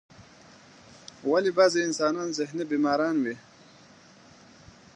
ولی 1.23 1.51
بازی 1.51 1.79
انسانان 1.87 2.29
ذهنی 2.37 2.63
بیماران 2.69 3.15
وی؟ 3.23 3.37